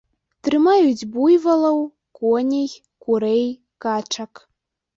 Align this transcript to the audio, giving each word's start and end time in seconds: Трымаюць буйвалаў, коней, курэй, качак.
Трымаюць 0.45 1.07
буйвалаў, 1.17 1.77
коней, 2.21 2.67
курэй, 3.07 3.47
качак. 3.87 4.31